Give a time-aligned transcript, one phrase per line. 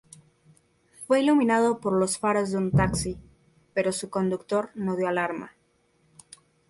[1.05, 3.19] Fue iluminado por los faros de un taxi,
[3.75, 5.51] pero su conductor no dio alarma.